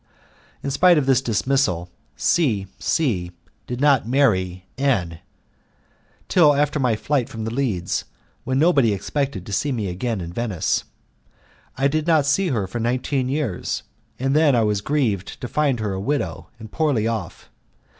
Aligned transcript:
In 0.63 0.71
spite 0.71 0.97
of 0.97 1.05
this 1.05 1.21
dismissal 1.21 1.87
C 2.15 2.65
C 2.79 3.29
did 3.67 3.79
not 3.79 4.07
marry 4.09 4.65
N 4.75 5.19
till 6.27 6.55
after 6.55 6.79
my 6.79 6.95
flight 6.95 7.29
from 7.29 7.43
The 7.43 7.53
Leads, 7.53 8.05
when 8.43 8.57
nobody 8.57 8.93
expected 8.93 9.45
to 9.45 9.53
see 9.53 9.71
me 9.71 9.87
again 9.89 10.19
in 10.19 10.33
Venice. 10.33 10.85
I 11.75 11.87
did 11.87 12.07
not 12.07 12.25
see 12.25 12.47
her 12.47 12.65
for 12.65 12.79
nineteen 12.79 13.29
years, 13.29 13.83
and 14.17 14.35
then 14.35 14.55
I 14.55 14.63
was 14.63 14.81
grieved 14.81 15.39
to 15.39 15.47
find 15.47 15.79
her 15.79 15.93
a 15.93 15.99
widow, 16.01 16.49
and 16.57 16.71
poorly 16.71 17.05
off. 17.05 17.51